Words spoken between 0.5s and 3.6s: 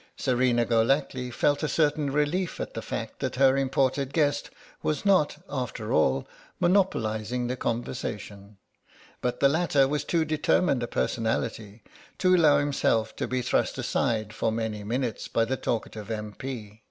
Golackly felt a certain relief at the fact that her